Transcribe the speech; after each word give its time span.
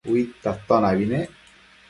Uidta 0.11 0.49
atonabi 0.53 1.05
nec 1.11 1.29